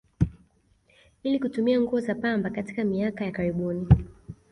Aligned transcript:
Ili 1.23 1.39
kutumia 1.39 1.81
nguo 1.81 1.99
za 1.99 2.15
pamba 2.15 2.49
katika 2.49 2.83
miaka 2.83 3.25
ya 3.25 3.31
karibuni 3.31 3.87